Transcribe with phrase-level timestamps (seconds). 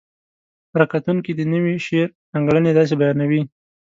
[0.79, 3.41] ره کتونکي د نوي شعر ځانګړنې داسې بیانوي: